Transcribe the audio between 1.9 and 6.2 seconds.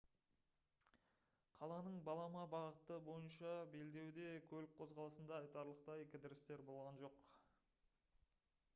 балама бағыты бойынша белдеуде көлік қозғалысында айтарлықтай